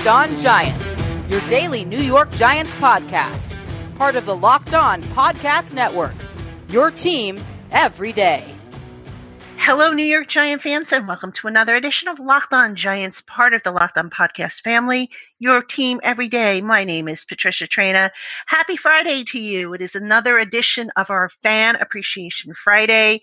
[0.00, 0.98] Locked On Giants,
[1.28, 3.54] your daily New York Giants podcast,
[3.96, 6.14] part of the Locked On Podcast Network.
[6.70, 7.38] Your team
[7.70, 8.50] every day.
[9.58, 13.52] Hello, New York Giant fans, and welcome to another edition of Locked On Giants, part
[13.52, 16.62] of the Locked On Podcast family, your team every day.
[16.62, 18.08] My name is Patricia Traina.
[18.46, 19.74] Happy Friday to you.
[19.74, 23.20] It is another edition of our Fan Appreciation Friday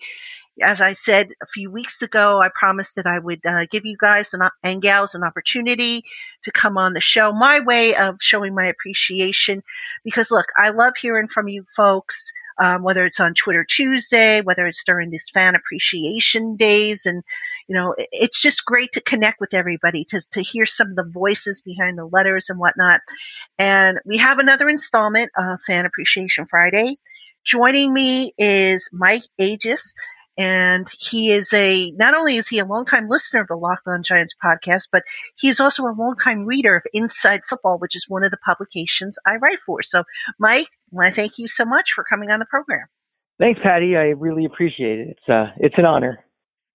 [0.62, 3.96] as I said a few weeks ago, I promised that I would uh, give you
[3.98, 6.02] guys an, and gals an opportunity
[6.44, 7.32] to come on the show.
[7.32, 9.62] My way of showing my appreciation,
[10.04, 14.66] because look, I love hearing from you folks, um, whether it's on Twitter Tuesday, whether
[14.66, 17.22] it's during these fan appreciation days, and
[17.68, 21.08] you know, it's just great to connect with everybody to to hear some of the
[21.08, 23.00] voices behind the letters and whatnot.
[23.58, 26.98] And we have another installment of Fan Appreciation Friday.
[27.44, 29.94] Joining me is Mike Aguis.
[30.38, 34.04] And he is a, not only is he a longtime listener of the Locked On
[34.04, 35.02] Giants podcast, but
[35.36, 39.18] he is also a longtime reader of Inside Football, which is one of the publications
[39.26, 39.82] I write for.
[39.82, 40.04] So,
[40.38, 42.86] Mike, I want to thank you so much for coming on the program.
[43.40, 43.96] Thanks, Patty.
[43.96, 45.08] I really appreciate it.
[45.10, 46.24] It's, uh, it's an honor.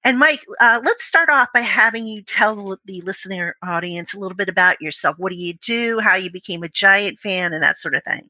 [0.03, 4.35] And Mike, uh, let's start off by having you tell the listener audience a little
[4.35, 5.15] bit about yourself.
[5.17, 5.99] What do you do?
[5.99, 8.29] How you became a Giant fan, and that sort of thing.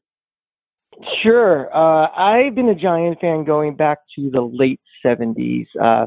[1.24, 1.68] Sure.
[1.74, 5.66] Uh, I've been a Giant fan going back to the late 70s.
[5.80, 6.06] Uh,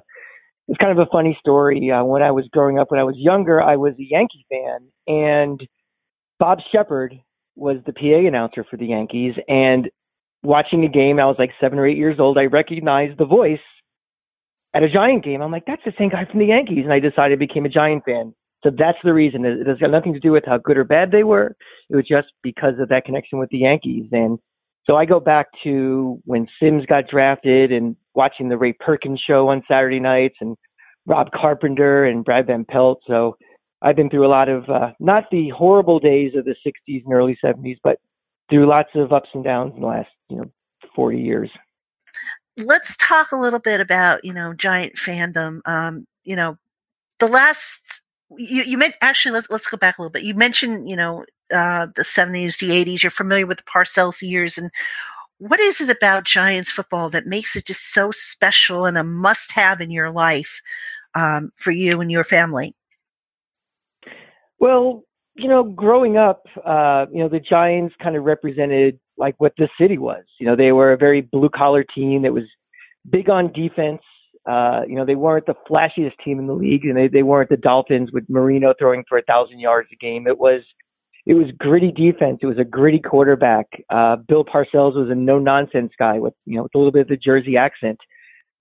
[0.67, 1.91] it's kind of a funny story.
[1.91, 4.89] Uh, when I was growing up, when I was younger, I was a Yankee fan,
[5.07, 5.67] and
[6.39, 7.19] Bob Sheppard
[7.55, 9.33] was the PA announcer for the Yankees.
[9.47, 9.89] And
[10.43, 12.37] watching a game, I was like seven or eight years old.
[12.37, 13.59] I recognized the voice
[14.73, 15.41] at a Giant game.
[15.41, 17.69] I'm like, that's the same guy from the Yankees, and I decided I became a
[17.69, 18.33] Giant fan.
[18.63, 19.45] So that's the reason.
[19.45, 21.55] It has got nothing to do with how good or bad they were.
[21.89, 24.07] It was just because of that connection with the Yankees.
[24.11, 24.39] And
[24.87, 29.49] so I go back to when Simms got drafted and watching the Ray Perkins show
[29.49, 30.55] on Saturday nights and
[31.05, 33.01] Rob Carpenter and Brad Van Pelt.
[33.05, 33.35] So
[33.81, 37.13] I've been through a lot of uh, not the horrible days of the 60s and
[37.13, 37.99] early 70s, but
[38.49, 40.51] through lots of ups and downs in the last you know
[40.95, 41.49] 40 years.
[42.55, 45.59] Let's talk a little bit about you know giant fandom.
[45.65, 46.57] Um, you know,
[47.19, 48.01] the last
[48.37, 50.23] you, you meant actually let's let's go back a little bit.
[50.23, 53.03] You mentioned you know uh, the 70s, the 80s.
[53.03, 54.57] You're familiar with the Parcells years.
[54.57, 54.71] And
[55.39, 59.51] what is it about Giants football that makes it just so special and a must
[59.51, 60.61] have in your life
[61.15, 62.75] um, for you and your family?
[64.59, 65.03] Well,
[65.35, 69.69] you know, growing up, uh, you know, the Giants kind of represented like what the
[69.79, 70.23] city was.
[70.39, 72.43] You know, they were a very blue collar team that was
[73.09, 74.01] big on defense.
[74.49, 77.49] Uh, you know, they weren't the flashiest team in the league, and they, they weren't
[77.49, 80.25] the Dolphins with Marino throwing for a thousand yards a game.
[80.25, 80.61] It was
[81.27, 82.39] it was gritty defense.
[82.41, 83.67] It was a gritty quarterback.
[83.89, 87.01] Uh, Bill Parcells was a no nonsense guy with you know with a little bit
[87.01, 87.99] of the Jersey accent.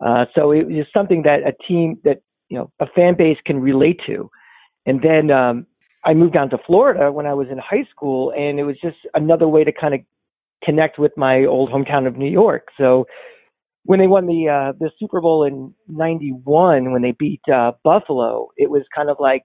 [0.05, 3.61] Uh, so it was something that a team that you know a fan base can
[3.61, 4.29] relate to.
[4.85, 5.67] And then um,
[6.05, 8.99] I moved down to Florida when I was in high school, and it was just
[9.15, 10.01] another way to kind of
[10.65, 12.67] connect with my old hometown of New York.
[12.77, 13.07] So
[13.85, 18.49] when they won the uh, the Super Bowl in '91, when they beat uh, Buffalo,
[18.57, 19.45] it was kind of like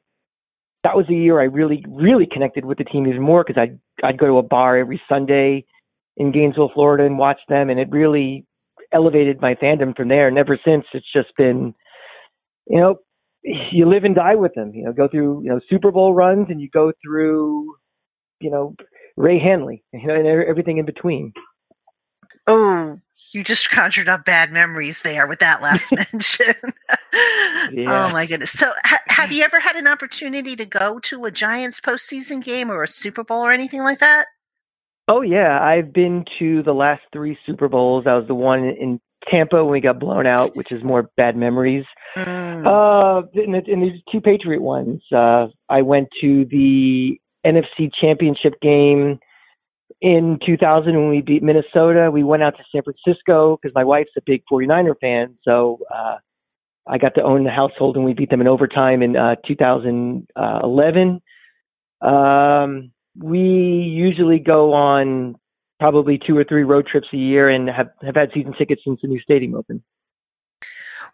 [0.84, 3.80] that was the year I really, really connected with the team even more because I'd,
[4.04, 5.66] I'd go to a bar every Sunday
[6.18, 7.70] in Gainesville, Florida and watch them.
[7.70, 8.46] And it really
[8.92, 10.28] elevated my fandom from there.
[10.28, 11.74] And ever since, it's just been,
[12.68, 12.96] you know,
[13.44, 14.72] you live and die with them.
[14.74, 17.76] You know, go through, you know, Super Bowl runs and you go through,
[18.40, 18.76] you know,
[19.18, 21.34] Ray Handley you know, and everything in between.
[22.48, 23.00] Oh,
[23.32, 26.56] you just conjured up bad memories there with that last mention.
[27.72, 28.08] yeah.
[28.08, 28.52] Oh my goodness!
[28.52, 32.72] So, ha- have you ever had an opportunity to go to a Giants postseason game
[32.72, 34.28] or a Super Bowl or anything like that?
[35.08, 38.06] Oh yeah, I've been to the last three Super Bowls.
[38.08, 39.00] I was the one in
[39.30, 41.86] Tampa when we got blown out, which is more bad memories.
[42.16, 42.66] Mm.
[42.66, 45.02] Uh, and, and there's two Patriot ones.
[45.14, 49.20] Uh, I went to the NFC Championship game
[50.00, 54.12] in 2000 when we beat Minnesota, we went out to San Francisco because my wife's
[54.18, 55.38] a big 49er fan.
[55.44, 56.18] So uh,
[56.88, 61.22] I got to own the household and we beat them in overtime in uh, 2011.
[62.02, 65.36] Um, we usually go on
[65.80, 69.00] probably two or three road trips a year and have, have had season tickets since
[69.02, 69.82] the new stadium opened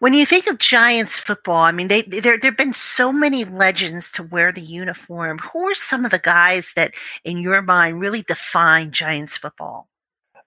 [0.00, 4.10] when you think of Giants football, I mean, they there there've been so many legends
[4.12, 5.38] to wear the uniform.
[5.38, 9.88] Who are some of the guys that, in your mind, really define Giants football?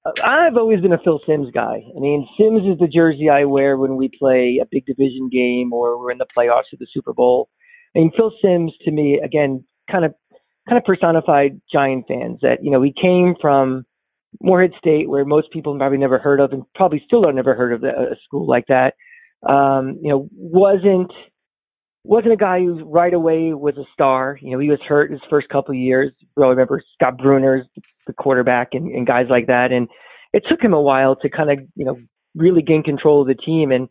[0.05, 1.83] Uh, I've always been a Phil Simms guy.
[1.95, 5.73] I mean, Simms is the jersey I wear when we play a big division game
[5.73, 7.49] or we're in the playoffs or the Super Bowl.
[7.95, 10.13] I mean, Phil Simms to me, again, kind of
[10.67, 12.39] kind of personified Giant fans.
[12.41, 13.85] That you know, he came from
[14.39, 17.73] Morehead State, where most people probably never heard of, and probably still don't never heard
[17.73, 18.93] of a school like that
[19.47, 21.11] um, you know, wasn't
[22.03, 24.37] wasn't a guy who right away was a star.
[24.41, 26.11] You know, he was hurt his first couple of years.
[26.37, 27.65] I remember Scott Brunner's
[28.07, 29.71] the quarterback and, and guys like that.
[29.71, 29.87] And
[30.33, 31.97] it took him a while to kind of, you know,
[32.35, 33.71] really gain control of the team.
[33.71, 33.87] And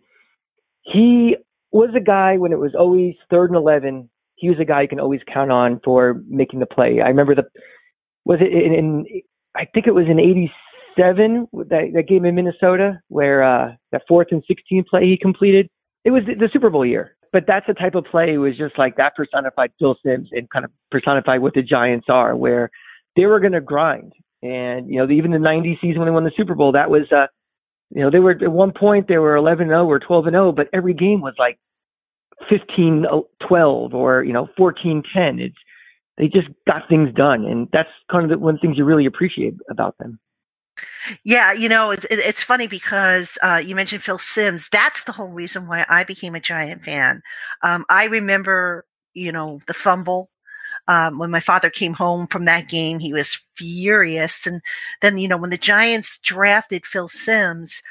[0.82, 1.36] he
[1.70, 4.10] was a guy when it was always third and 11.
[4.34, 7.00] He was a guy you can always count on for making the play.
[7.04, 7.44] I remember the,
[8.24, 9.04] was it in, in
[9.54, 10.18] I think it was in
[10.98, 15.68] 87, that, that game in Minnesota where, uh, that fourth and 16 play he completed.
[16.04, 18.78] It was the, the Super Bowl year but that's the type of play was just
[18.78, 22.70] like that personified Phil Simms and kind of personified what the Giants are, where
[23.16, 24.12] they were going to grind.
[24.42, 27.10] And you know, even the 90s season when they won the Super Bowl, that was,
[27.12, 27.26] uh,
[27.90, 31.20] you know, they were at one point they were 11-0 or 12-0, but every game
[31.20, 31.58] was like
[32.50, 35.02] 15-12 or you know 14-10.
[35.40, 35.56] It's
[36.16, 38.84] they just got things done, and that's kind of the, one of the things you
[38.84, 40.18] really appreciate about them.
[41.24, 44.68] Yeah, you know, it's it's funny because uh, you mentioned Phil Simms.
[44.70, 47.22] That's the whole reason why I became a Giant fan.
[47.62, 48.84] Um, I remember,
[49.14, 50.30] you know, the fumble
[50.88, 53.00] um, when my father came home from that game.
[53.00, 54.62] He was furious, and
[55.02, 57.82] then you know when the Giants drafted Phil Simms,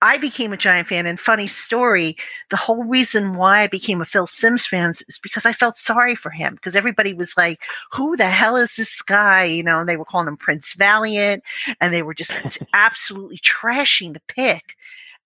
[0.00, 1.06] I became a Giant fan.
[1.06, 2.16] And funny story,
[2.50, 6.14] the whole reason why I became a Phil Simms fan is because I felt sorry
[6.14, 7.62] for him because everybody was like,
[7.92, 9.44] who the hell is this guy?
[9.44, 11.42] You know, and they were calling him Prince Valiant
[11.80, 14.76] and they were just absolutely trashing the pick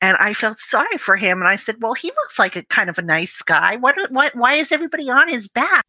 [0.03, 1.39] and I felt sorry for him.
[1.39, 3.77] And I said, "Well, he looks like a kind of a nice guy.
[3.77, 5.87] Why, why, why is everybody on his back?"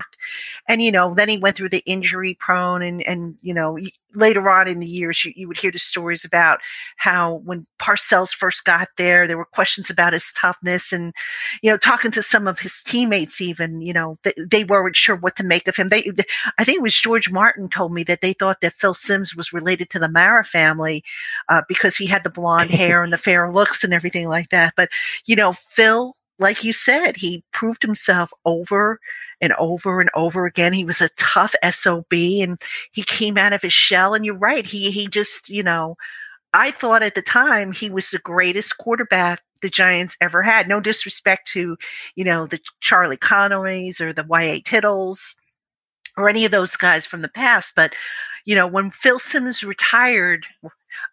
[0.67, 3.79] And you know, then he went through the injury prone, and and you know,
[4.13, 6.59] later on in the years, you, you would hear the stories about
[6.97, 11.11] how when Parcells first got there, there were questions about his toughness, and
[11.63, 15.15] you know, talking to some of his teammates, even you know, they, they weren't sure
[15.15, 15.89] what to make of him.
[15.89, 16.11] They,
[16.59, 19.51] I think it was George Martin told me that they thought that Phil Simms was
[19.51, 21.03] related to the Mara family
[21.49, 24.49] uh, because he had the blonde hair and the fair looks and everything everything like
[24.49, 24.73] that.
[24.75, 24.89] But,
[25.25, 28.99] you know, Phil, like you said, he proved himself over
[29.39, 30.73] and over and over again.
[30.73, 32.61] He was a tough SOB and
[32.91, 34.13] he came out of his shell.
[34.13, 34.65] And you're right.
[34.65, 35.95] He, he just, you know,
[36.53, 40.67] I thought at the time he was the greatest quarterback the Giants ever had.
[40.67, 41.77] No disrespect to,
[42.15, 44.59] you know, the Charlie Conerlys or the Y.A.
[44.61, 45.35] Tittles
[46.17, 47.73] or any of those guys from the past.
[47.75, 47.95] But,
[48.45, 50.45] you know, when Phil Simms retired,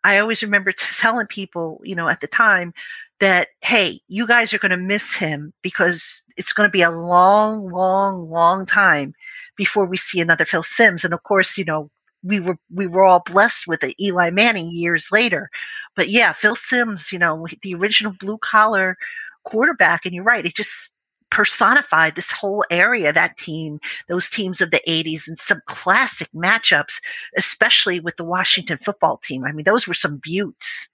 [0.05, 2.73] I always remember telling people, you know, at the time
[3.21, 6.91] that, hey, you guys are going to miss him because it's going to be a
[6.91, 9.15] long, long, long time
[9.57, 11.05] before we see another Phil Simms.
[11.05, 11.91] And of course, you know,
[12.23, 15.51] we were we were all blessed with the Eli Manning years later.
[15.97, 18.97] But yeah, Phil Simms, you know, the original blue collar
[19.45, 20.93] quarterback, and you're right, it just
[21.31, 23.79] personified this whole area, that team,
[24.09, 27.01] those teams of the 80s, and some classic matchups,
[27.37, 29.45] especially with the Washington football team.
[29.45, 30.89] I mean, those were some buttes.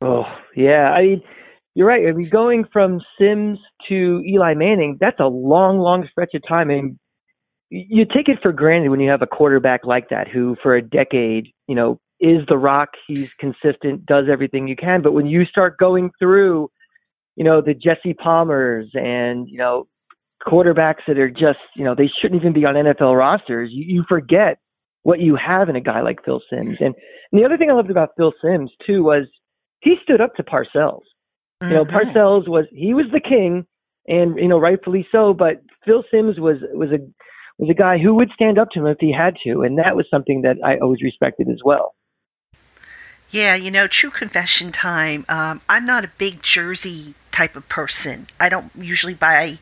[0.00, 0.24] Oh,
[0.56, 0.92] yeah.
[0.92, 1.22] I mean,
[1.74, 2.06] you're right.
[2.06, 3.58] I mean, going from Simms
[3.88, 6.68] to Eli Manning, that's a long, long stretch of time.
[6.68, 6.98] Mean,
[7.70, 10.82] you take it for granted when you have a quarterback like that who, for a
[10.82, 12.90] decade, you know, is the rock.
[13.06, 15.02] He's consistent, does everything you can.
[15.02, 16.70] But when you start going through
[17.36, 19.86] you know, the Jesse Palmers and, you know,
[20.46, 23.70] quarterbacks that are just, you know, they shouldn't even be on NFL rosters.
[23.72, 24.58] You, you forget
[25.02, 26.80] what you have in a guy like Phil Simms.
[26.80, 26.94] And,
[27.32, 29.26] and the other thing I loved about Phil Simms too was
[29.80, 31.02] he stood up to Parcells.
[31.62, 31.96] You know, mm-hmm.
[31.96, 33.66] Parcells was he was the king,
[34.08, 35.32] and you know, rightfully so.
[35.32, 36.98] But Phil Simms was was a
[37.58, 39.94] was a guy who would stand up to him if he had to, and that
[39.94, 41.94] was something that I always respected as well.
[43.32, 45.24] Yeah, you know, true confession time.
[45.26, 48.26] Um, I'm not a big jersey type of person.
[48.38, 49.58] I don't usually buy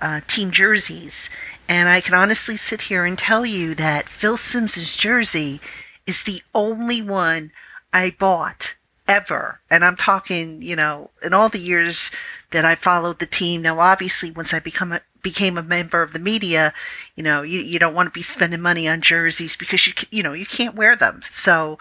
[0.00, 1.30] uh, team jerseys.
[1.66, 5.58] And I can honestly sit here and tell you that Phil Simms's jersey
[6.06, 7.50] is the only one
[7.94, 8.74] I bought
[9.08, 9.60] ever.
[9.70, 12.10] And I'm talking, you know, in all the years
[12.50, 13.62] that I followed the team.
[13.62, 16.74] Now, obviously, once I become a, became a member of the media,
[17.16, 20.22] you know, you, you don't want to be spending money on jerseys because you you
[20.22, 21.22] know you can't wear them.
[21.24, 21.78] So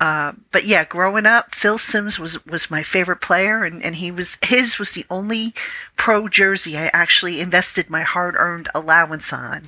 [0.00, 4.10] uh, but yeah, growing up, Phil Simms was was my favorite player, and, and he
[4.10, 5.52] was his was the only
[5.96, 9.64] pro jersey I actually invested my hard earned allowance on.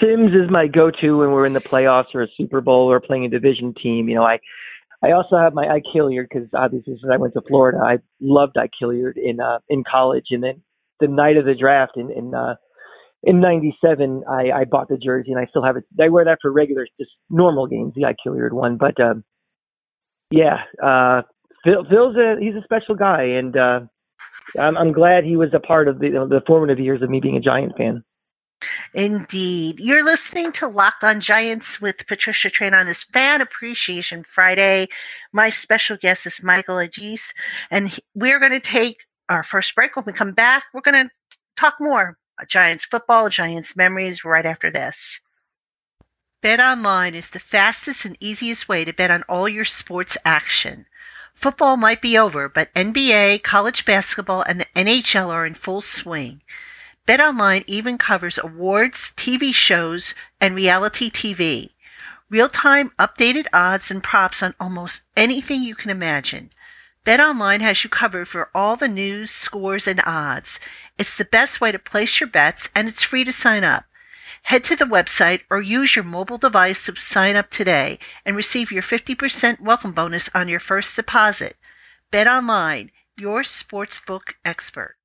[0.00, 3.00] Simms is my go to when we're in the playoffs or a Super Bowl or
[3.00, 4.10] playing a division team.
[4.10, 4.38] You know, I
[5.02, 8.58] I also have my Ike Hilliard because obviously since I went to Florida, I loved
[8.58, 10.62] Ike Hilliard in uh, in college, and then
[11.00, 12.56] the night of the draft in in uh,
[13.22, 15.84] in '97, I, I bought the jersey and I still have it.
[16.00, 18.76] I wear that for regular, just normal games, the Ike Hilliard one.
[18.76, 19.24] But um,
[20.30, 21.22] yeah, uh,
[21.64, 23.80] Phil, Phil's a he's a special guy, and uh,
[24.58, 27.10] I'm, I'm glad he was a part of the, you know, the formative years of
[27.10, 28.02] me being a Giant fan.
[28.94, 29.80] Indeed.
[29.80, 34.86] You're listening to Locked on Giants with Patricia Traina on this Fan Appreciation Friday.
[35.32, 37.32] My special guest is Michael Aguis,
[37.70, 39.96] and we're going to take our first break.
[39.96, 41.10] When we come back, we're going to
[41.56, 45.20] talk more Giants football, Giants memories right after this.
[46.42, 50.86] Bet online is the fastest and easiest way to bet on all your sports action.
[51.34, 56.42] Football might be over, but NBA, college basketball, and the NHL are in full swing.
[57.06, 61.70] BetOnline even covers awards, TV shows, and reality TV.
[62.30, 66.50] Real-time updated odds and props on almost anything you can imagine.
[67.04, 70.60] BetOnline has you covered for all the news, scores, and odds.
[70.96, 73.86] It's the best way to place your bets and it's free to sign up.
[74.44, 78.70] Head to the website or use your mobile device to sign up today and receive
[78.70, 81.56] your 50% welcome bonus on your first deposit.
[82.12, 84.96] BetOnline, your sportsbook expert.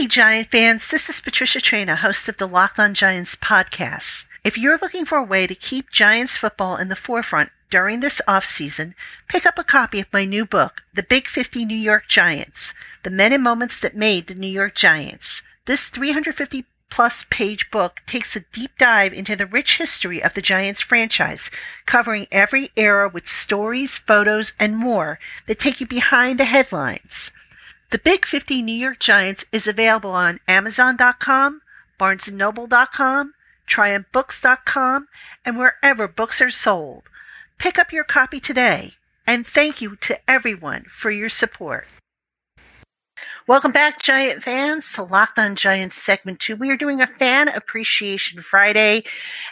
[0.00, 4.24] Hey, Giant fans, this is Patricia Traina, host of the Locked On Giants podcast.
[4.42, 8.22] If you're looking for a way to keep Giants football in the forefront during this
[8.26, 8.94] offseason,
[9.28, 12.72] pick up a copy of my new book, The Big 50 New York Giants
[13.02, 15.42] The Men and Moments That Made the New York Giants.
[15.66, 20.40] This 350 plus page book takes a deep dive into the rich history of the
[20.40, 21.50] Giants franchise,
[21.84, 27.32] covering every era with stories, photos, and more that take you behind the headlines.
[27.90, 31.60] The Big 50 New York Giants is available on Amazon.com,
[31.98, 33.34] BarnesandNoble.com,
[33.68, 35.08] TriumphBooks.com,
[35.44, 37.02] and wherever books are sold.
[37.58, 38.94] Pick up your copy today,
[39.26, 41.88] and thank you to everyone for your support.
[43.48, 46.56] Welcome back, Giant fans, to Locked on Giants segment two.
[46.56, 49.02] We are doing a fan appreciation Friday.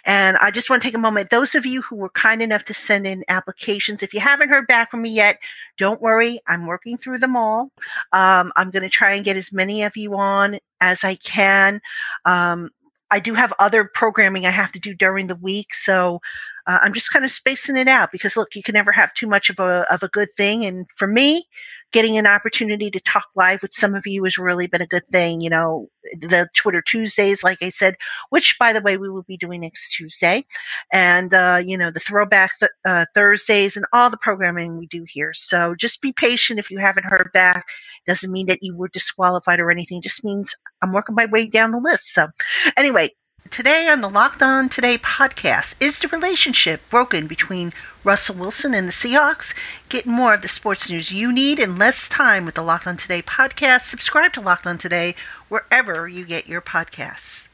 [0.05, 1.31] And I just want to take a moment.
[1.31, 4.67] Those of you who were kind enough to send in applications, if you haven't heard
[4.67, 5.39] back from me yet,
[5.79, 6.39] don't worry.
[6.47, 7.73] I'm working through them all.
[8.13, 11.81] Um, I'm going to try and get as many of you on as I can.
[12.27, 12.71] Um,
[13.11, 15.73] I do have other programming I have to do during the week.
[15.73, 16.21] So
[16.67, 19.27] uh, I'm just kind of spacing it out because look, you can never have too
[19.27, 20.67] much of a, of a good thing.
[20.67, 21.47] And for me,
[21.93, 25.07] getting an opportunity to talk live with some of you has really been a good
[25.07, 25.41] thing.
[25.41, 27.97] You know, the Twitter Tuesdays, like I said,
[28.31, 30.45] which by the way, we will be doing next Tuesday
[30.93, 35.05] and, uh, you know, the throwback th- uh, Thursdays and all the programming we do
[35.09, 35.33] here.
[35.33, 37.67] So just be patient if you haven't heard back.
[38.07, 40.03] Doesn't mean that you were disqualified or anything.
[40.03, 42.13] Just means I'm working my way down the list.
[42.13, 42.29] So
[42.77, 43.11] anyway,
[43.51, 47.73] Today on the Locked On Today podcast, is the relationship broken between
[48.05, 49.55] Russell Wilson and the Seahawks?
[49.89, 52.97] Get more of the sports news you need in less time with the Locked On
[52.97, 53.83] Today podcast.
[53.83, 55.15] Subscribe to Locked On Today
[55.49, 57.49] wherever you get your podcasts.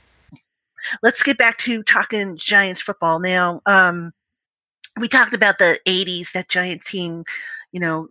[1.03, 3.61] Let's get back to talking Giants football now.
[3.65, 4.13] Um,
[4.99, 7.25] we talked about the 80s, that Giant team,
[7.73, 8.09] you know,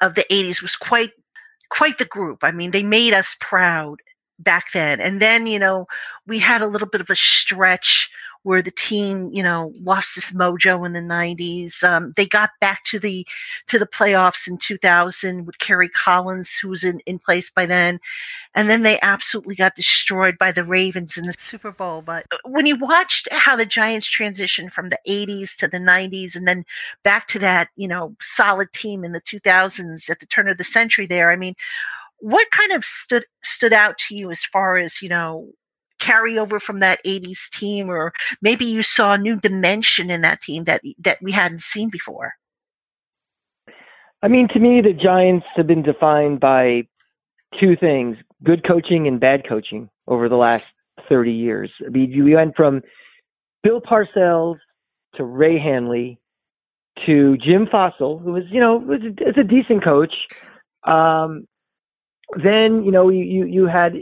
[0.00, 1.10] of the 80s was quite
[1.70, 2.40] quite the group.
[2.42, 4.00] I mean, they made us proud
[4.42, 5.00] back then.
[5.00, 5.86] And then, you know,
[6.26, 8.10] we had a little bit of a stretch
[8.42, 11.84] where the team, you know, lost this mojo in the 90s.
[11.84, 13.26] Um, they got back to the
[13.66, 18.00] to the playoffs in 2000 with Kerry Collins, who was in, in place by then,
[18.54, 22.02] and then they absolutely got destroyed by the Ravens in the Super Bowl.
[22.02, 26.34] But uh, when you watched how the Giants transitioned from the 80s to the 90s,
[26.34, 26.64] and then
[27.02, 30.64] back to that, you know, solid team in the 2000s at the turn of the
[30.64, 31.54] century, there, I mean
[32.20, 35.48] what kind of stood stood out to you as far as you know
[36.00, 40.64] carryover from that 80s team or maybe you saw a new dimension in that team
[40.64, 42.34] that that we hadn't seen before?
[44.22, 46.82] I mean to me the giants have been defined by
[47.58, 50.66] two things good coaching and bad coaching over the last
[51.08, 51.70] 30 years.
[51.84, 52.82] I mean we went from
[53.62, 54.56] bill parcells
[55.16, 56.18] to ray handley
[57.06, 60.14] to jim fassel who was you know was a, was a decent coach.
[60.86, 61.46] Um,
[62.36, 63.94] then you know you you, had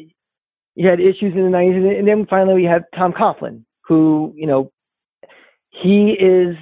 [0.75, 4.47] you had issues in the 90s, and then finally we had Tom Coughlin, who you
[4.47, 4.71] know
[5.71, 6.57] he is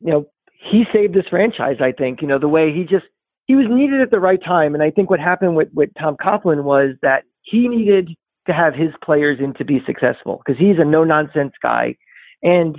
[0.00, 0.26] you know
[0.70, 1.76] he saved this franchise.
[1.80, 3.06] I think you know the way he just
[3.46, 6.16] he was needed at the right time, and I think what happened with with Tom
[6.16, 8.10] Coughlin was that he needed
[8.46, 11.96] to have his players in to be successful because he's a no nonsense guy,
[12.42, 12.76] and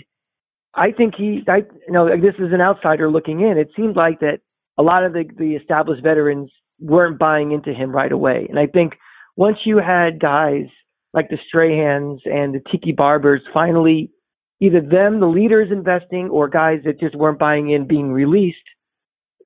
[0.75, 3.57] I think he I you know this is an outsider looking in.
[3.57, 4.39] It seemed like that
[4.77, 8.45] a lot of the the established veterans weren't buying into him right away.
[8.49, 8.93] And I think
[9.35, 10.65] once you had guys
[11.13, 14.11] like the Strahans and the Tiki Barbers finally,
[14.59, 18.57] either them, the leaders investing, or guys that just weren't buying in being released,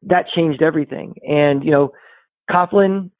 [0.01, 1.15] that changed everything.
[1.27, 1.91] And, you know,
[2.49, 3.11] Coughlin,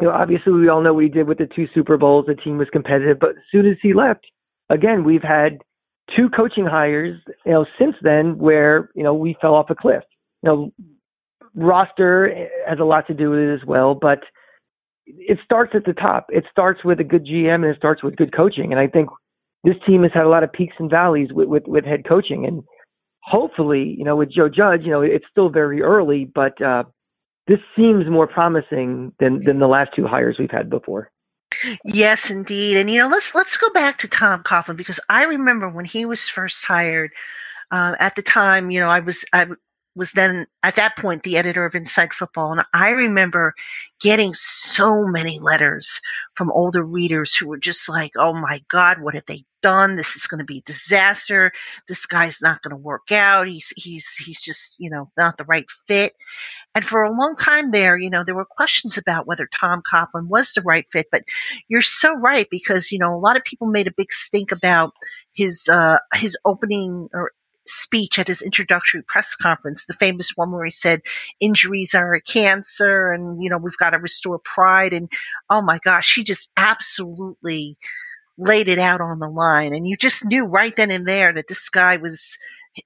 [0.00, 2.26] you know, obviously we all know what he did with the two Super Bowls.
[2.26, 4.26] The team was competitive, but as soon as he left,
[4.70, 5.58] again, we've had
[6.16, 10.02] two coaching hires, you know, since then where, you know, we fell off a cliff.
[10.42, 10.72] You know,
[11.54, 14.20] roster has a lot to do with it as well, but
[15.06, 16.26] it starts at the top.
[16.30, 18.72] It starts with a good GM and it starts with good coaching.
[18.72, 19.08] And I think
[19.62, 22.44] this team has had a lot of peaks and valleys with, with, with head coaching.
[22.46, 22.62] And
[23.22, 26.84] hopefully, you know, with Joe Judge, you know, it's still very early, but uh,
[27.46, 31.10] this seems more promising than, than the last two hires we've had before.
[31.84, 32.76] Yes, indeed.
[32.76, 36.04] And you know, let's let's go back to Tom Coughlin because I remember when he
[36.04, 37.12] was first hired.
[37.70, 39.46] Uh, at the time, you know, I was I
[39.96, 43.54] was then at that point the editor of Inside Football, and I remember
[44.00, 46.00] getting so many letters
[46.34, 49.96] from older readers who were just like, "Oh my God, what have they done?
[49.96, 51.52] This is going to be a disaster.
[51.88, 53.48] This guy's not going to work out.
[53.48, 56.14] He's he's he's just you know not the right fit."
[56.74, 60.26] And for a long time there, you know, there were questions about whether Tom Coughlin
[60.26, 61.06] was the right fit.
[61.12, 61.22] But
[61.68, 64.92] you're so right because you know a lot of people made a big stink about
[65.32, 67.32] his uh, his opening or
[67.66, 71.00] speech at his introductory press conference, the famous one where he said,
[71.40, 74.92] injuries are a cancer and, you know, we've got to restore pride.
[74.92, 75.10] And
[75.50, 77.76] oh my gosh, he just absolutely
[78.36, 79.74] laid it out on the line.
[79.74, 82.36] And you just knew right then and there that this guy was,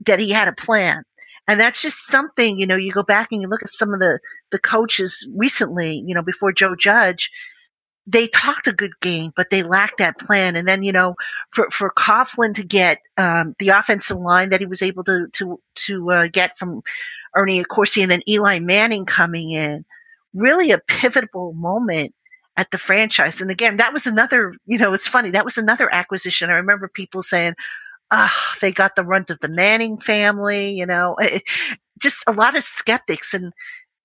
[0.06, 1.04] that he had a plan.
[1.48, 4.00] And that's just something, you know, you go back and you look at some of
[4.00, 4.20] the,
[4.52, 7.30] the coaches recently, you know, before Joe Judge,
[8.10, 10.56] they talked a good game, but they lacked that plan.
[10.56, 11.14] And then, you know,
[11.50, 15.60] for, for Coughlin to get, um, the offensive line that he was able to, to,
[15.74, 16.80] to, uh, get from
[17.36, 19.84] Ernie Accorsi and then Eli Manning coming in,
[20.32, 22.14] really a pivotal moment
[22.56, 23.42] at the franchise.
[23.42, 25.30] And again, that was another, you know, it's funny.
[25.30, 26.48] That was another acquisition.
[26.48, 27.54] I remember people saying,
[28.10, 31.42] ah, oh, they got the runt of the Manning family, you know, it,
[31.98, 33.34] just a lot of skeptics.
[33.34, 33.52] And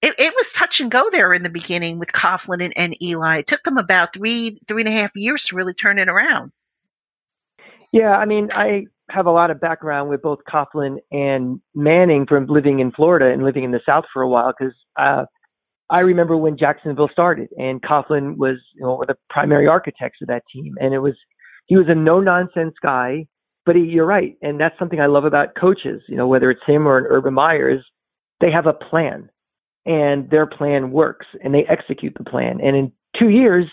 [0.03, 3.37] it, it was touch and go there in the beginning with Coughlin and, and Eli.
[3.37, 6.51] It took them about three, three and a half years to really turn it around.
[7.93, 12.47] Yeah, I mean, I have a lot of background with both Coughlin and Manning from
[12.47, 15.23] living in Florida and living in the South for a while because uh,
[15.89, 20.19] I remember when Jacksonville started and Coughlin was you know, one of the primary architects
[20.21, 21.13] of that team, and it was
[21.67, 23.25] he was a no nonsense guy.
[23.65, 26.01] But he, you're right, and that's something I love about coaches.
[26.09, 27.85] You know, whether it's him or an Urban Meyers,
[28.41, 29.29] they have a plan
[29.85, 32.59] and their plan works and they execute the plan.
[32.61, 33.65] And in two years,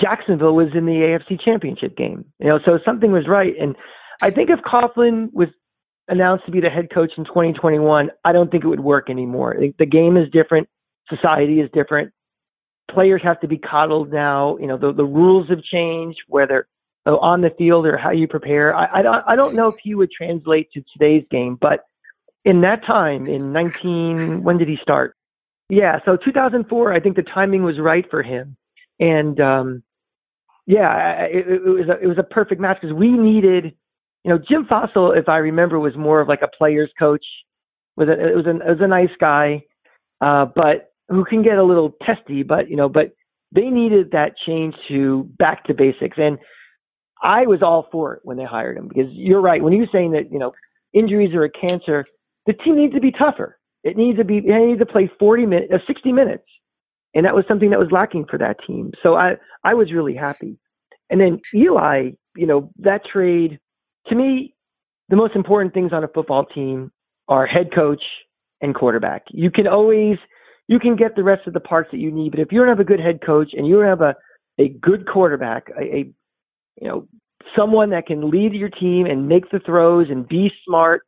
[0.00, 2.24] Jacksonville was in the AFC championship game.
[2.38, 3.54] You know, so something was right.
[3.60, 3.76] And
[4.22, 5.48] I think if Coughlin was
[6.08, 9.56] announced to be the head coach in 2021, I don't think it would work anymore.
[9.78, 10.68] The game is different.
[11.08, 12.12] Society is different.
[12.90, 14.56] Players have to be coddled now.
[14.58, 16.66] You know, the, the rules have changed, whether
[17.06, 18.74] on the field or how you prepare.
[18.74, 21.84] I, I, don't, I don't know if he would translate to today's game, but
[22.44, 25.16] in that time, in 19, when did he start?
[25.68, 28.56] Yeah, so 2004, I think the timing was right for him.
[28.98, 29.82] And um,
[30.66, 33.72] yeah, it, it, was a, it was a perfect match because we needed,
[34.24, 37.24] you know, Jim Fassel if I remember, was more of like a player's coach.
[37.96, 39.62] Was a, it was a, it was a nice guy,
[40.20, 42.42] uh, but who can get a little testy.
[42.42, 43.12] But you know, but
[43.52, 46.16] they needed that change to back to basics.
[46.18, 46.38] And
[47.22, 49.88] I was all for it when they hired him because you're right when he was
[49.92, 50.52] saying that you know
[50.92, 52.04] injuries are a cancer
[52.46, 53.58] the team needs to be tougher.
[53.82, 56.44] It needs to be, they need to play 40 minutes, uh, 60 minutes.
[57.14, 58.92] And that was something that was lacking for that team.
[59.02, 60.58] So I, I was really happy.
[61.08, 63.58] And then Eli, you know, that trade,
[64.06, 64.54] to me,
[65.08, 66.92] the most important things on a football team
[67.28, 68.02] are head coach
[68.60, 69.24] and quarterback.
[69.30, 70.18] You can always,
[70.68, 72.68] you can get the rest of the parts that you need, but if you don't
[72.68, 74.14] have a good head coach and you don't have a,
[74.58, 76.12] a good quarterback, a, a
[76.80, 77.08] you know,
[77.56, 81.02] someone that can lead your team and make the throws and be smart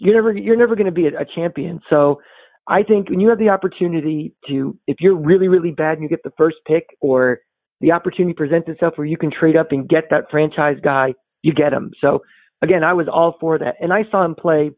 [0.00, 1.80] you're never you're never going to be a, a champion.
[1.90, 2.20] So
[2.66, 6.08] I think when you have the opportunity to, if you're really really bad and you
[6.08, 7.40] get the first pick, or
[7.80, 11.52] the opportunity presents itself where you can trade up and get that franchise guy, you
[11.52, 11.92] get him.
[12.00, 12.22] So
[12.62, 14.70] again, I was all for that, and I saw him play.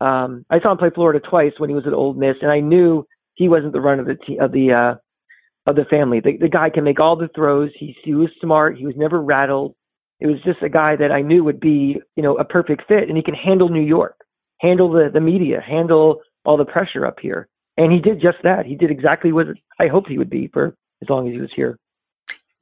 [0.00, 2.60] Um, I saw him play Florida twice when he was at Ole Miss, and I
[2.60, 6.20] knew he wasn't the run of the te- of the uh, of the family.
[6.20, 7.70] The, the guy can make all the throws.
[7.78, 8.78] He he was smart.
[8.78, 9.74] He was never rattled.
[10.20, 13.08] It was just a guy that I knew would be, you know, a perfect fit,
[13.08, 14.19] and he can handle New York
[14.60, 17.48] handle the, the media, handle all the pressure up here.
[17.76, 18.66] And he did just that.
[18.66, 19.46] He did exactly what
[19.78, 21.78] I hoped he would be for as long as he was here.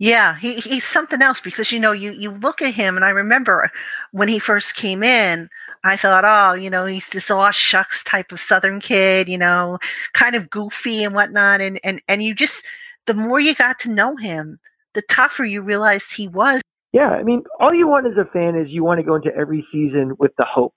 [0.01, 3.09] Yeah, he, he's something else because you know you you look at him and I
[3.09, 3.69] remember
[4.13, 5.49] when he first came in,
[5.83, 9.79] I thought, oh, you know, he's this all shucks type of Southern kid, you know,
[10.13, 12.65] kind of goofy and whatnot, and and and you just
[13.07, 14.61] the more you got to know him,
[14.95, 16.61] the tougher you realized he was.
[16.93, 19.35] Yeah, I mean, all you want as a fan is you want to go into
[19.35, 20.75] every season with the hope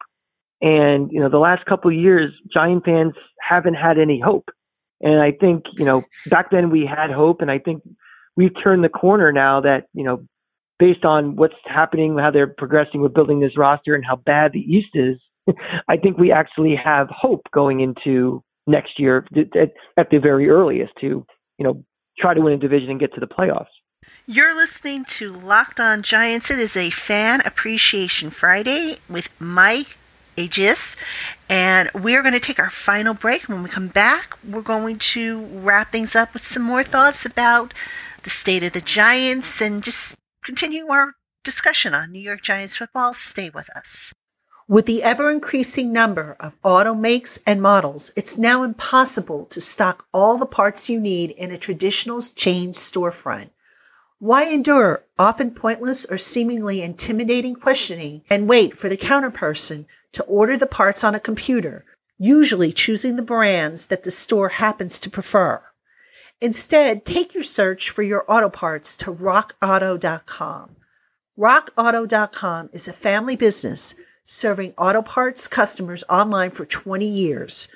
[0.62, 4.50] and, you know, the last couple of years, Giant fans haven't had any hope.
[5.02, 7.42] And I think, you know, back then we had hope.
[7.42, 7.82] And I think
[8.38, 10.24] we've turned the corner now that, you know,
[10.78, 14.60] based on what's happening, how they're progressing with building this roster and how bad the
[14.60, 15.18] East is,
[15.88, 20.94] I think we actually have hope going into next year at, at the very earliest
[21.02, 21.26] to,
[21.58, 21.84] you know,
[22.20, 23.66] try to win a division and get to the playoffs.
[24.28, 26.52] You're listening to Locked On Giants.
[26.52, 29.98] It is a fan appreciation Friday with Mike
[30.38, 30.96] Aguis.
[31.50, 33.50] And we're going to take our final break.
[33.50, 37.74] When we come back, we're going to wrap things up with some more thoughts about
[38.24, 43.14] the state of the Giants, and just continue our discussion on New York Giants football.
[43.14, 44.14] Stay with us.
[44.68, 50.08] With the ever increasing number of auto makes and models, it's now impossible to stock
[50.14, 53.50] all the parts you need in a traditional chain storefront.
[54.20, 60.58] Why endure often pointless or seemingly intimidating questioning and wait for the counterperson to order
[60.58, 61.86] the parts on a computer,
[62.18, 65.64] usually choosing the brands that the store happens to prefer?
[66.40, 70.76] Instead, take your search for your auto parts to rockauto.com.
[71.38, 73.96] RockAuto.com is a family business
[74.26, 77.68] serving auto parts customers online for 20 years.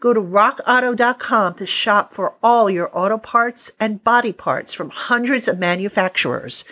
[0.00, 5.46] Go to rockauto.com to shop for all your auto parts and body parts from hundreds
[5.46, 6.64] of manufacturers.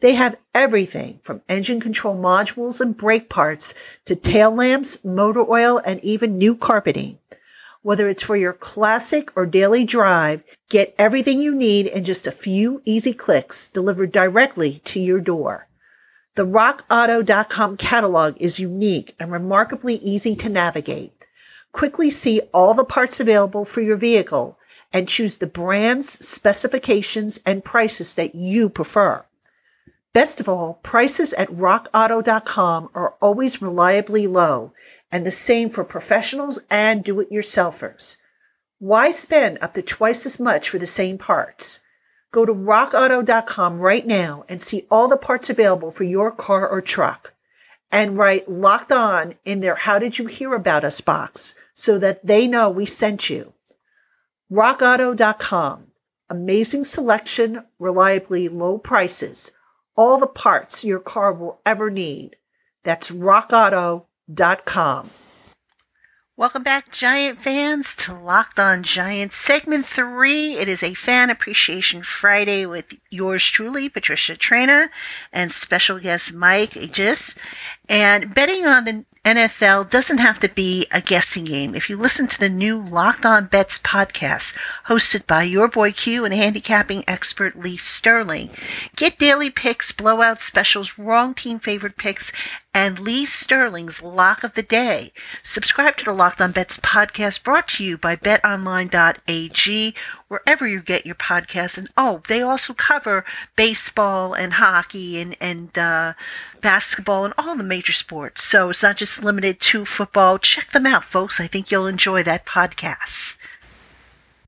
[0.00, 5.80] They have everything from engine control modules and brake parts to tail lamps, motor oil,
[5.84, 7.18] and even new carpeting.
[7.82, 12.32] Whether it's for your classic or daily drive, get everything you need in just a
[12.32, 15.68] few easy clicks delivered directly to your door.
[16.34, 21.12] The rockauto.com catalog is unique and remarkably easy to navigate.
[21.72, 24.58] Quickly see all the parts available for your vehicle
[24.92, 29.24] and choose the brands, specifications, and prices that you prefer.
[30.14, 34.72] Best of all, prices at rockauto.com are always reliably low
[35.10, 38.16] and the same for professionals and do-it-yourselfers.
[38.78, 41.80] Why spend up to twice as much for the same parts?
[42.30, 46.80] Go to rockauto.com right now and see all the parts available for your car or
[46.80, 47.34] truck.
[47.90, 52.24] And write locked on in their How Did You Hear About Us box so that
[52.24, 53.52] they know we sent you.
[54.50, 55.88] RockAuto.com.
[56.30, 59.50] Amazing selection, reliably low prices,
[59.96, 62.36] all the parts your car will ever need.
[62.82, 65.10] That's RockAuto.com.
[66.36, 70.54] Welcome back, Giant fans, to Locked On Giants, segment three.
[70.54, 74.88] It is a Fan Appreciation Friday with yours truly, Patricia Traina,
[75.32, 77.38] and special guest Mike Aguis.
[77.88, 81.74] And betting on the NFL doesn't have to be a guessing game.
[81.74, 84.54] If you listen to the new Locked On Bets podcast,
[84.86, 88.50] hosted by your boy Q and handicapping expert Lee Sterling,
[88.96, 92.32] get daily picks, blowout specials, wrong team favorite picks,
[92.74, 95.10] and Lee Sterling's Lock of the Day.
[95.42, 99.94] Subscribe to the Locked On Bets podcast brought to you by betonline.ag,
[100.34, 101.78] wherever you get your podcasts.
[101.78, 106.14] And oh, they also cover baseball and hockey and, and uh,
[106.60, 108.42] basketball and all the major sports.
[108.42, 110.38] So it's not just limited to football.
[110.38, 111.40] Check them out, folks.
[111.40, 113.36] I think you'll enjoy that podcast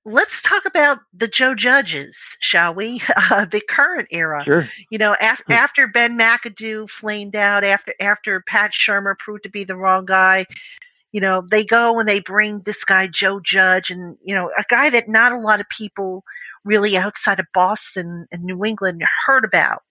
[0.08, 3.02] let's talk about the Joe Judges, shall we?
[3.28, 4.44] Uh, the current era.
[4.44, 4.68] Sure.
[4.88, 5.52] You know, af- hmm.
[5.52, 10.46] after Ben McAdoo flamed out, after after Pat Shurmur proved to be the wrong guy,
[11.12, 14.64] you know, they go and they bring this guy Joe Judge, and you know, a
[14.68, 16.24] guy that not a lot of people
[16.64, 19.82] really outside of Boston and New England heard about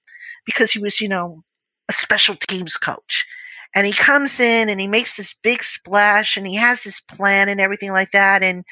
[0.46, 1.44] because he was, you know,
[1.90, 3.26] a special teams coach.
[3.74, 7.50] And he comes in and he makes this big splash and he has this plan
[7.50, 8.42] and everything like that.
[8.44, 8.64] And,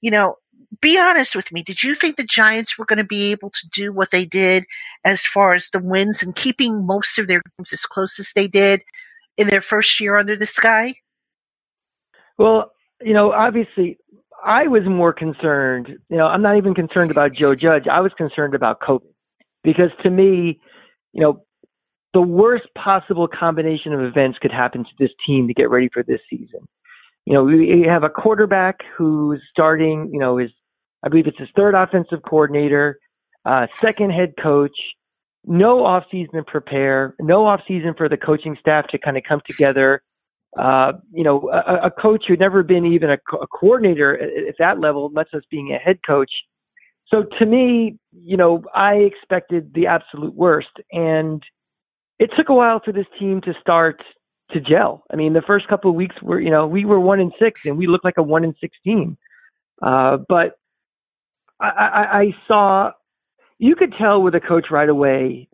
[0.00, 0.36] you know,
[0.80, 1.62] be honest with me.
[1.62, 4.64] Did you think the Giants were going to be able to do what they did
[5.04, 8.48] as far as the wins and keeping most of their games as close as they
[8.48, 8.82] did
[9.36, 10.94] in their first year under the sky?
[12.38, 13.98] Well, you know, obviously,
[14.44, 15.88] I was more concerned.
[16.08, 17.86] You know, I'm not even concerned about Joe Judge.
[17.86, 19.12] I was concerned about COVID
[19.62, 20.60] because to me,
[21.12, 21.44] you know,
[22.14, 26.02] the worst possible combination of events could happen to this team to get ready for
[26.02, 26.60] this season.
[27.24, 30.50] You know, we have a quarterback who's starting, you know, his
[31.04, 32.98] I believe it's his third offensive coordinator,
[33.44, 34.76] uh, second head coach.
[35.44, 40.00] No offseason to prepare, no offseason for the coaching staff to kind of come together.
[40.58, 44.54] Uh, you know, a, a, coach who'd never been even a, a coordinator at, at
[44.58, 46.30] that level, much less being a head coach.
[47.08, 50.68] So to me, you know, I expected the absolute worst.
[50.90, 51.42] And
[52.18, 54.02] it took a while for this team to start
[54.50, 55.04] to gel.
[55.10, 57.64] I mean, the first couple of weeks were, you know, we were one in six
[57.64, 59.16] and we looked like a one in six team.
[59.80, 60.58] Uh, but
[61.60, 62.90] I, I, I saw
[63.58, 65.48] you could tell with a coach right away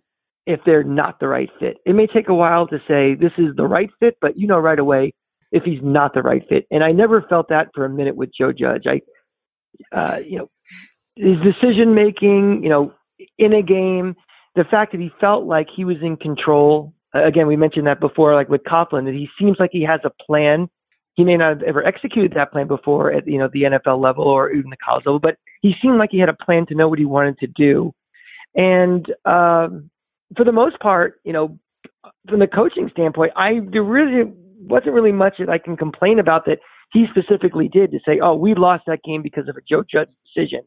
[0.49, 1.77] if they're not the right fit.
[1.85, 4.59] It may take a while to say this is the right fit, but you know
[4.59, 5.13] right away
[5.53, 6.67] if he's not the right fit.
[6.71, 8.85] And I never felt that for a minute with Joe Judge.
[8.87, 9.01] I,
[9.97, 10.51] uh, you know,
[11.17, 12.95] his decision making, you know,
[13.39, 14.17] in a game,
[14.57, 16.95] the fact that he felt like he was in control.
[17.15, 20.11] Again, we mentioned that before, like with Coughlin, that he seems like he has a
[20.25, 20.69] plan
[21.19, 24.23] he may not have ever executed that plan before at you know the NFL level
[24.23, 26.89] or even the college level, but he seemed like he had a plan to know
[26.89, 27.93] what he wanted to do.
[28.55, 29.91] And um,
[30.37, 31.59] for the most part, you know,
[32.29, 36.45] from the coaching standpoint, I there really wasn't really much that I can complain about
[36.47, 36.59] that
[36.93, 40.09] he specifically did to say, oh, we lost that game because of a Joe Judge
[40.35, 40.63] decision.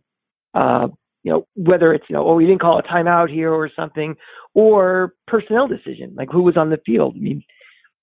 [0.54, 0.88] Uh,
[1.24, 4.16] you know, whether it's, you know, oh, we didn't call a timeout here or something,
[4.54, 7.16] or personnel decision, like who was on the field.
[7.16, 7.44] I mean,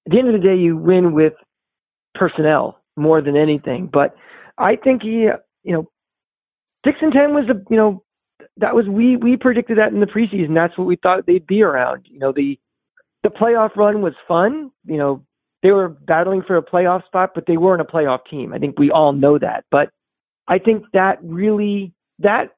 [0.07, 1.35] at the end of the day, you win with
[2.15, 3.89] personnel more than anything.
[3.93, 4.15] But
[4.57, 5.29] I think he,
[5.63, 5.91] you know,
[6.85, 8.03] six and ten was a, you know,
[8.59, 10.55] that was we we predicted that in the preseason.
[10.55, 12.07] That's what we thought they'd be around.
[12.07, 12.59] You know, the
[13.23, 14.71] the playoff run was fun.
[14.87, 15.25] You know,
[15.63, 18.53] they were battling for a playoff spot, but they weren't a playoff team.
[18.53, 19.65] I think we all know that.
[19.71, 19.91] But
[20.47, 22.55] I think that really that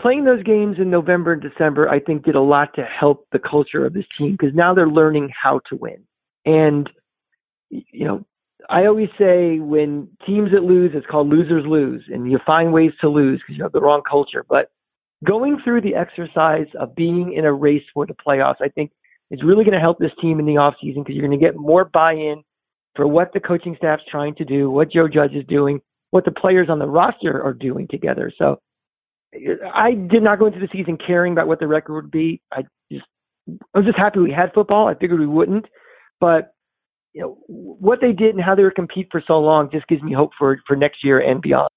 [0.00, 3.38] playing those games in November and December, I think did a lot to help the
[3.38, 6.04] culture of this team because now they're learning how to win.
[6.44, 6.90] And
[7.70, 8.24] you know,
[8.68, 12.92] I always say when teams that lose, it's called losers lose, and you find ways
[13.00, 14.44] to lose because you have the wrong culture.
[14.48, 14.70] But
[15.24, 18.92] going through the exercise of being in a race for the playoffs, I think
[19.30, 21.56] is really going to help this team in the offseason because you're going to get
[21.56, 22.42] more buy-in
[22.94, 26.30] for what the coaching staff's trying to do, what Joe Judge is doing, what the
[26.30, 28.30] players on the roster are doing together.
[28.38, 28.60] So
[29.74, 32.40] I did not go into the season caring about what the record would be.
[32.52, 33.06] I just
[33.48, 34.86] I was just happy we had football.
[34.86, 35.66] I figured we wouldn't,
[36.20, 36.54] but
[37.12, 40.02] you know what they did and how they were compete for so long just gives
[40.02, 41.68] me hope for for next year and beyond.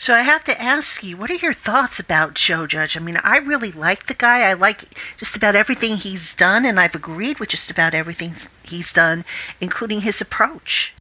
[0.00, 2.96] So I have to ask you, what are your thoughts about Joe Judge?
[2.96, 4.48] I mean, I really like the guy.
[4.48, 4.84] I like
[5.16, 8.32] just about everything he's done, and I've agreed with just about everything
[8.62, 9.24] he's done,
[9.60, 10.94] including his approach.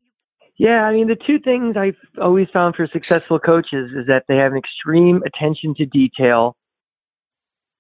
[0.58, 4.38] Yeah, I mean, the two things I've always found for successful coaches is that they
[4.38, 6.56] have an extreme attention to detail,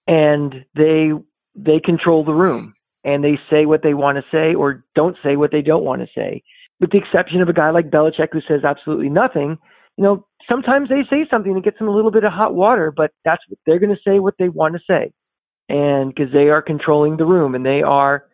[0.05, 1.09] and they
[1.55, 5.35] they control the room, and they say what they want to say or don't say
[5.35, 6.43] what they don't want to say.
[6.79, 9.57] With the exception of a guy like Belichick who says absolutely nothing,
[9.97, 12.91] you know, sometimes they say something that gets them a little bit of hot water,
[12.91, 15.11] but that's what they're going to say what they want to say.
[15.69, 18.25] And because they are controlling the room and they are,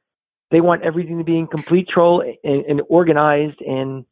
[0.52, 4.06] they want everything to be in complete control and, and organized and,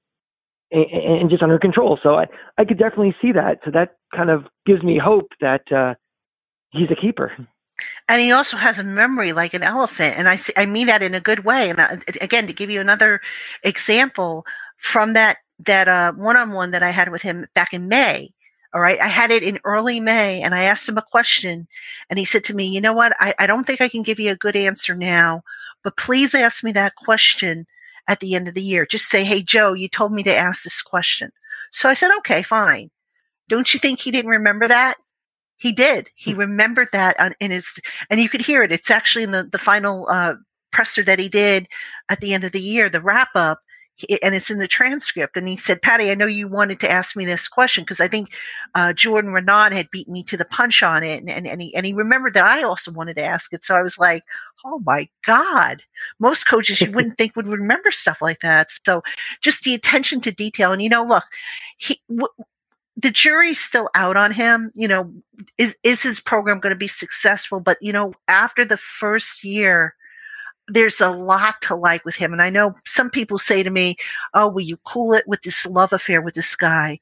[0.71, 1.99] and, and just under control.
[2.01, 3.59] So I, I could definitely see that.
[3.65, 5.95] So that kind of gives me hope that, uh,
[6.71, 7.31] he's a keeper.
[8.07, 10.17] And he also has a memory like an elephant.
[10.17, 11.69] And I, see, I mean that in a good way.
[11.69, 13.21] And I, again, to give you another
[13.63, 14.45] example
[14.77, 18.33] from that that uh, one-on-one that I had with him back in May.
[18.73, 18.99] All right.
[19.01, 21.67] I had it in early May and I asked him a question
[22.09, 23.13] and he said to me, you know what?
[23.19, 25.43] I, I don't think I can give you a good answer now,
[25.83, 27.67] but please ask me that question
[28.07, 28.85] at the end of the year.
[28.85, 31.31] Just say, Hey, Joe, you told me to ask this question.
[31.71, 32.91] So I said, okay, fine.
[33.49, 34.95] Don't you think he didn't remember that?
[35.57, 36.09] He did.
[36.15, 36.39] He hmm.
[36.39, 38.71] remembered that on, in his, and you could hear it.
[38.71, 40.35] It's actually in the, the final, uh,
[40.71, 41.67] presser that he did
[42.09, 43.59] at the end of the year, the wrap up
[44.23, 45.37] and it's in the transcript.
[45.37, 48.07] And he said, Patty, I know you wanted to ask me this question because I
[48.07, 48.31] think
[48.73, 51.19] uh, Jordan Raanan had beat me to the punch on it.
[51.19, 53.63] And, and, and, he, and he remembered that I also wanted to ask it.
[53.63, 54.23] So I was like,
[54.65, 55.83] oh my God.
[56.19, 58.71] Most coaches you wouldn't think would remember stuff like that.
[58.85, 59.03] So
[59.41, 60.71] just the attention to detail.
[60.71, 61.25] And, you know, look,
[61.77, 62.27] he, w-
[62.97, 64.71] the jury's still out on him.
[64.73, 65.13] You know,
[65.57, 67.59] is, is his program going to be successful?
[67.59, 69.95] But, you know, after the first year,
[70.71, 72.33] there's a lot to like with him.
[72.33, 73.95] And I know some people say to me,
[74.33, 76.99] Oh, will you cool it with this love affair with this guy?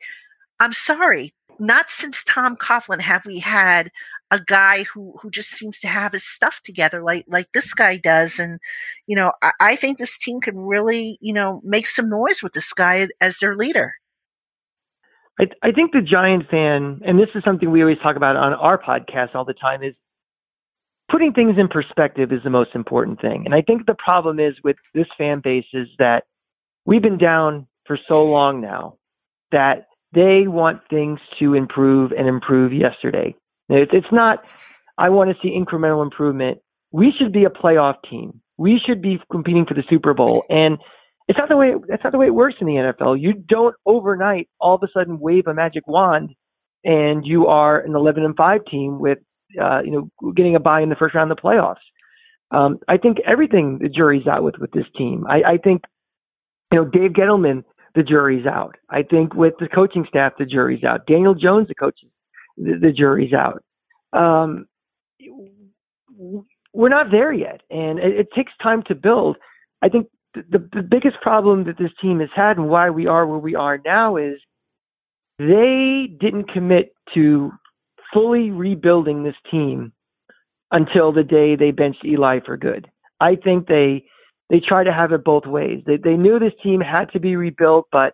[0.59, 1.33] I'm sorry.
[1.59, 3.91] Not since Tom Coughlin have we had
[4.31, 7.97] a guy who, who just seems to have his stuff together like, like this guy
[7.97, 8.39] does.
[8.39, 8.59] And,
[9.07, 12.53] you know, I, I think this team could really, you know, make some noise with
[12.53, 13.93] this guy as their leader.
[15.39, 18.53] I, I think the Giant fan, and this is something we always talk about on
[18.53, 19.95] our podcast all the time, is
[21.09, 23.43] putting things in perspective is the most important thing.
[23.45, 26.23] And I think the problem is with this fan base is that
[26.85, 28.95] we've been down for so long now
[29.51, 33.35] that they want things to improve and improve yesterday.
[33.69, 34.43] It's not,
[34.97, 36.59] I want to see incremental improvement.
[36.91, 38.41] We should be a playoff team.
[38.57, 40.43] We should be competing for the Super Bowl.
[40.49, 40.77] And
[41.27, 43.21] it's not the way, that's not the way it works in the NFL.
[43.21, 46.31] You don't overnight all of a sudden wave a magic wand
[46.83, 49.19] and you are an 11 and 5 team with
[49.61, 51.75] uh, you know, getting a bye in the first round of the playoffs.
[52.51, 55.25] Um, I think everything the jury's out with with this team.
[55.29, 55.83] I, I think,
[56.71, 57.63] you know, Dave Gettleman,
[57.95, 58.75] the jury's out.
[58.89, 61.05] I think with the coaching staff, the jury's out.
[61.07, 61.99] Daniel Jones, the coach,
[62.57, 63.63] the, the jury's out.
[64.13, 64.65] Um,
[66.73, 69.37] we're not there yet, and it, it takes time to build.
[69.81, 73.07] I think the, the, the biggest problem that this team has had and why we
[73.07, 74.35] are where we are now is
[75.37, 77.51] they didn't commit to
[78.13, 79.93] fully rebuilding this team
[80.71, 82.89] until the day they benched Eli for good.
[83.19, 84.05] I think they
[84.49, 85.83] they try to have it both ways.
[85.85, 88.13] They they knew this team had to be rebuilt, but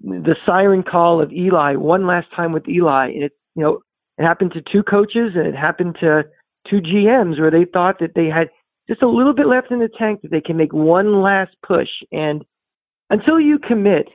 [0.00, 3.80] the siren call of Eli one last time with Eli, and it you know
[4.18, 6.24] it happened to two coaches and it happened to
[6.68, 8.48] two GMs where they thought that they had
[8.88, 11.88] just a little bit left in the tank that they can make one last push.
[12.10, 12.44] And
[13.10, 14.08] until you commit,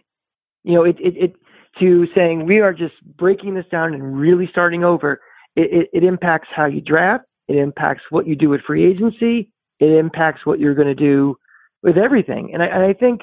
[0.64, 1.36] you know it it, it
[1.80, 5.22] to saying we are just breaking this down and really starting over,
[5.56, 7.26] it, it, it impacts how you draft.
[7.48, 9.50] It impacts what you do with free agency.
[9.80, 11.36] It impacts what you're going to do
[11.82, 12.52] with everything.
[12.54, 13.22] And I, and I think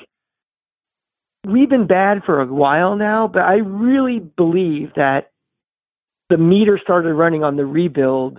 [1.47, 5.31] we've been bad for a while now, but I really believe that
[6.29, 8.39] the meter started running on the rebuild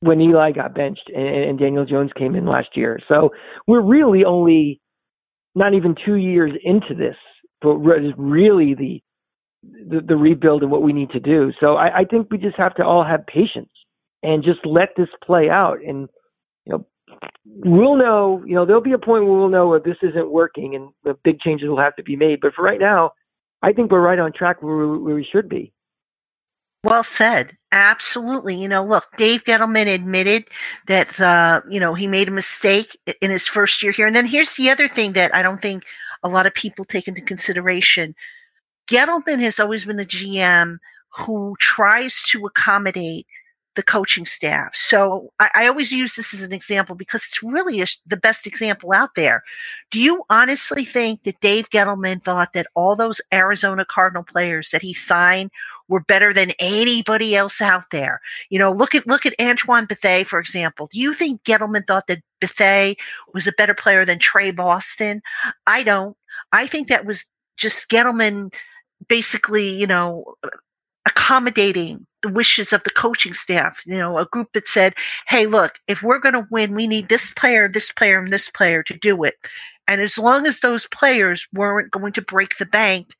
[0.00, 2.98] when Eli got benched and, and Daniel Jones came in last year.
[3.08, 3.30] So
[3.66, 4.80] we're really only
[5.54, 7.16] not even two years into this,
[7.60, 9.02] but really the
[9.62, 11.52] the, the rebuild and what we need to do.
[11.60, 13.70] So I, I think we just have to all have patience
[14.22, 15.78] and just let this play out.
[15.86, 16.08] And
[16.64, 16.86] you know,
[17.44, 18.42] we'll know.
[18.46, 21.16] You know, there'll be a point where we'll know if this isn't working, and the
[21.24, 22.40] big changes will have to be made.
[22.40, 23.12] But for right now,
[23.62, 25.72] I think we're right on track where we, where we should be.
[26.82, 27.58] Well said.
[27.72, 28.54] Absolutely.
[28.54, 30.48] You know, look, Dave Gettleman admitted
[30.86, 34.06] that, uh, you know, he made a mistake in his first year here.
[34.06, 35.84] And then here's the other thing that I don't think
[36.22, 38.14] a lot of people take into consideration.
[38.86, 40.78] Gettleman has always been the GM
[41.10, 43.26] who tries to accommodate
[43.76, 44.74] the coaching staff.
[44.74, 48.46] So I, I, always use this as an example because it's really a, the best
[48.46, 49.44] example out there.
[49.92, 54.82] Do you honestly think that Dave Gettleman thought that all those Arizona Cardinal players that
[54.82, 55.52] he signed
[55.90, 58.20] were better than anybody else out there?
[58.48, 60.88] You know, look at look at Antoine Bethea, for example.
[60.90, 62.94] Do you think Gettleman thought that Bethea
[63.34, 65.20] was a better player than Tre Boston?
[65.66, 66.16] I don't.
[66.52, 67.26] I think that was
[67.58, 68.54] just Gettleman
[69.08, 70.34] basically, you know,
[71.06, 74.94] accommodating the wishes of the coaching staff, you know, a group that said,
[75.26, 78.50] hey, look, if we're going to win, we need this player, this player, and this
[78.50, 79.34] player to do it.
[79.88, 83.14] And as long as those players weren't going to break the bank,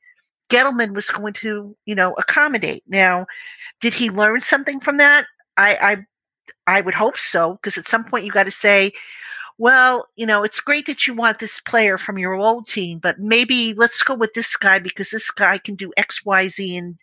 [0.51, 2.83] Gettleman was going to, you know, accommodate.
[2.87, 3.25] Now,
[3.79, 5.25] did he learn something from that?
[5.55, 6.05] I
[6.67, 8.91] I, I would hope so, because at some point you got to say,
[9.57, 13.19] well, you know, it's great that you want this player from your old team, but
[13.19, 16.97] maybe let's go with this guy because this guy can do X, Y, Z, and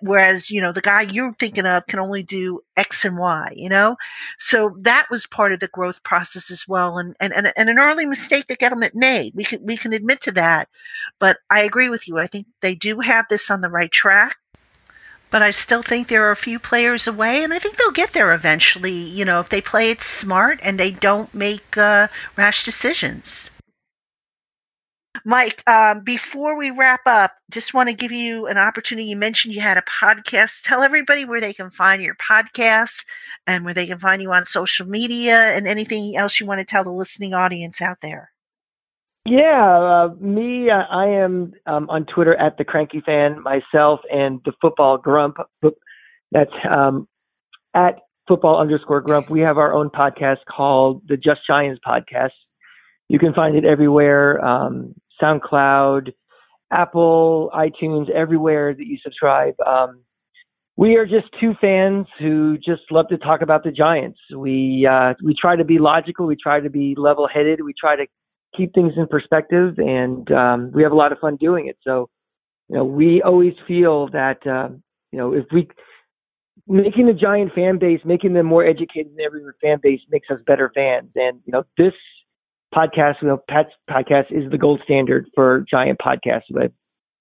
[0.00, 3.68] whereas you know the guy you're thinking of can only do x and y you
[3.68, 3.96] know
[4.38, 7.78] so that was part of the growth process as well and and and, and an
[7.78, 10.68] early mistake that Gettleman made we can we can admit to that
[11.18, 14.36] but i agree with you i think they do have this on the right track
[15.32, 18.12] but I still think there are a few players away, and I think they'll get
[18.12, 18.92] there eventually.
[18.92, 23.50] You know, if they play it smart and they don't make uh, rash decisions.
[25.24, 29.08] Mike, um, before we wrap up, just want to give you an opportunity.
[29.08, 30.62] You mentioned you had a podcast.
[30.64, 33.04] Tell everybody where they can find your podcast
[33.46, 36.64] and where they can find you on social media and anything else you want to
[36.64, 38.30] tell the listening audience out there.
[39.24, 44.40] Yeah, uh, me, uh, I am um, on Twitter at the Cranky Fan, myself, and
[44.44, 45.36] the Football Grump.
[46.32, 47.06] That's um,
[47.74, 49.30] at football underscore grump.
[49.30, 52.30] We have our own podcast called the Just Giants Podcast.
[53.08, 54.44] You can find it everywhere.
[54.44, 56.12] Um, SoundCloud,
[56.72, 59.54] Apple, iTunes, everywhere that you subscribe.
[59.66, 60.02] Um,
[60.76, 64.18] we are just two fans who just love to talk about the Giants.
[64.34, 66.26] We uh, we try to be logical.
[66.26, 67.62] We try to be level-headed.
[67.62, 68.06] We try to
[68.56, 71.76] keep things in perspective, and um, we have a lot of fun doing it.
[71.82, 72.08] So,
[72.68, 74.70] you know, we always feel that uh,
[75.12, 75.68] you know if we
[76.66, 80.38] making the Giant fan base, making them more educated than every fan base makes us
[80.46, 81.10] better fans.
[81.14, 81.92] And you know, this
[82.74, 86.44] podcast, you know, Pat's podcast is the gold standard for giant podcasts.
[86.56, 86.72] I've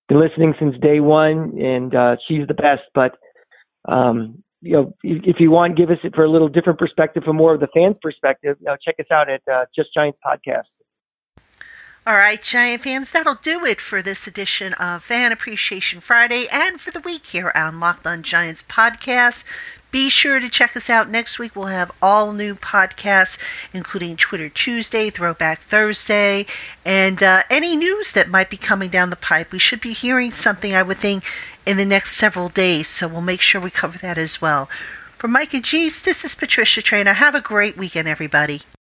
[0.08, 2.84] been listening since day one, and uh, she's the best.
[2.94, 3.18] But
[3.88, 7.34] um, you know, if you want, give us it for a little different perspective, for
[7.34, 8.58] more of the fans' perspective.
[8.60, 10.64] You know, check us out at uh, Just Giants Podcast.
[12.06, 16.82] All right, Giant fans, that'll do it for this edition of Fan Appreciation Friday and
[16.82, 19.44] for the week here on Locked on Giants podcast.
[19.92, 21.56] Be sure to check us out next week.
[21.56, 23.38] We'll have all new podcasts,
[23.74, 26.46] including Twitter Tuesday, Throwback Thursday,
[26.86, 29.52] and uh, any news that might be coming down the pipe.
[29.52, 31.26] We should be hearing something, I would think,
[31.66, 34.70] in the next several days, so we'll make sure we cover that as well.
[35.18, 37.14] For Mike and this is Patricia Traina.
[37.14, 38.62] Have a great weekend, everybody.